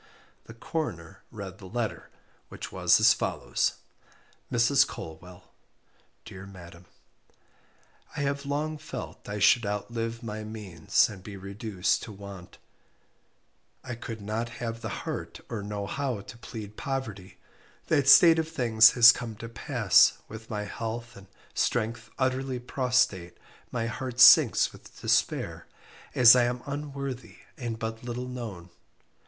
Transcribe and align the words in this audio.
The 0.45 0.55
Coroner 0.55 1.21
read 1.29 1.59
the 1.59 1.67
letter, 1.67 2.09
which 2.49 2.71
was 2.71 2.99
as 2.99 3.13
follows: 3.13 3.73
"Mrs. 4.51 4.87
Colwell, 4.87 5.51
"Dear 6.25 6.47
Madam, 6.47 6.85
"I 8.17 8.21
have 8.21 8.43
long 8.43 8.79
felt 8.79 9.27
should 9.43 9.63
I 9.63 9.69
outlive 9.73 10.23
my 10.23 10.43
means 10.43 11.07
and 11.07 11.21
be 11.21 11.37
reduced 11.37 12.01
to 12.01 12.11
want 12.11 12.57
I 13.83 13.93
could 13.93 14.21
not 14.21 14.49
have 14.57 14.81
the 14.81 14.89
heart 15.05 15.39
or 15.49 15.61
know 15.61 15.85
how 15.85 16.21
to 16.21 16.37
plead 16.39 16.77
poverty, 16.77 17.37
that 17.85 18.09
state 18.09 18.39
of 18.39 18.49
things 18.49 18.93
has 18.93 19.11
come 19.11 19.35
to 19.35 19.47
pass, 19.49 20.13
with 20.27 20.49
my 20.49 20.63
health 20.63 21.15
and 21.15 21.27
strength 21.53 22.09
utterly 22.17 22.57
prostrate 22.57 23.37
my 23.71 23.85
heart 23.85 24.19
sinks 24.19 24.73
with 24.73 24.99
despair, 24.99 25.67
as 26.15 26.35
I 26.35 26.45
am 26.45 26.63
unworthy 26.65 27.35
and 27.55 27.77
but 27.77 28.03
little 28.03 28.27
known. 28.27 28.71